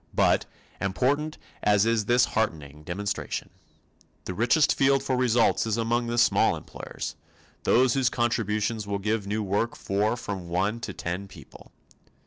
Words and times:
But, 0.15 0.47
important 0.79 1.37
as 1.61 1.85
is 1.85 2.05
this 2.05 2.25
heartening 2.33 2.81
demonstration, 2.83 3.51
the 4.25 4.33
richest 4.33 4.73
field 4.73 5.03
for 5.03 5.15
results 5.15 5.67
is 5.67 5.77
among 5.77 6.07
the 6.07 6.17
small 6.17 6.55
employers, 6.55 7.15
those 7.65 7.93
whose 7.93 8.09
contribution 8.09 8.79
will 8.87 8.97
give 8.97 9.27
new 9.27 9.43
work 9.43 9.75
for 9.77 10.17
from 10.17 10.49
one 10.49 10.79
to 10.79 10.93
ten 10.93 11.27
people. 11.27 11.71